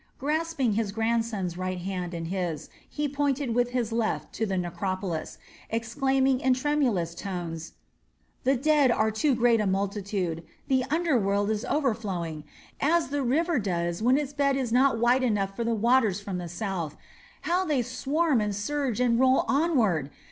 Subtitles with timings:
[0.17, 5.37] Grasping his grandson's right hand in his, he pointed with his left to the necropolis,
[5.69, 7.73] exclaiming in tremulous tones:
[8.43, 10.43] "The dead are too great a multitude.
[10.69, 12.45] The under world is overflowing,
[12.79, 16.39] as the river does when its bed is not wide enough for the waters from
[16.39, 16.97] the south.
[17.41, 20.09] How they swarm and surge and roll onward!